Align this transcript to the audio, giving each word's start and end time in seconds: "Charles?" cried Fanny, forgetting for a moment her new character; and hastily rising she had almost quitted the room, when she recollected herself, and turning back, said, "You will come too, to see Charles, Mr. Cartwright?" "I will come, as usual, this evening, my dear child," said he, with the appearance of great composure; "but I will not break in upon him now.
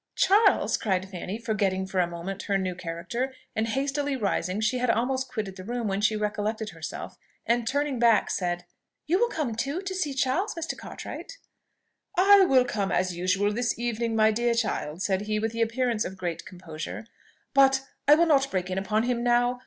"Charles?" 0.15 0.77
cried 0.77 1.07
Fanny, 1.11 1.37
forgetting 1.37 1.85
for 1.85 1.99
a 1.99 2.07
moment 2.07 2.41
her 2.45 2.57
new 2.57 2.73
character; 2.73 3.35
and 3.55 3.67
hastily 3.67 4.15
rising 4.15 4.59
she 4.59 4.79
had 4.79 4.89
almost 4.89 5.27
quitted 5.29 5.57
the 5.57 5.63
room, 5.63 5.87
when 5.87 6.01
she 6.01 6.15
recollected 6.15 6.71
herself, 6.71 7.19
and 7.45 7.67
turning 7.67 7.99
back, 7.99 8.31
said, 8.31 8.65
"You 9.05 9.19
will 9.19 9.29
come 9.29 9.53
too, 9.53 9.79
to 9.83 9.93
see 9.93 10.15
Charles, 10.15 10.55
Mr. 10.55 10.75
Cartwright?" 10.75 11.37
"I 12.17 12.41
will 12.45 12.65
come, 12.65 12.91
as 12.91 13.15
usual, 13.15 13.53
this 13.53 13.77
evening, 13.77 14.15
my 14.15 14.31
dear 14.31 14.55
child," 14.55 15.03
said 15.03 15.21
he, 15.27 15.37
with 15.37 15.51
the 15.51 15.61
appearance 15.61 16.03
of 16.03 16.17
great 16.17 16.47
composure; 16.47 17.05
"but 17.53 17.83
I 18.07 18.15
will 18.15 18.25
not 18.25 18.49
break 18.49 18.71
in 18.71 18.79
upon 18.79 19.03
him 19.03 19.21
now. 19.23 19.59